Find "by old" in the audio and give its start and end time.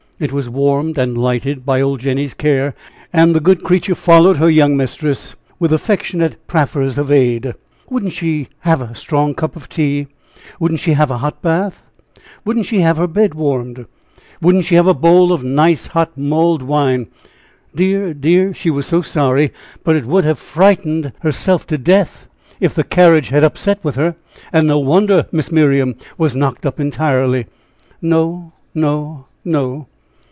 1.65-1.99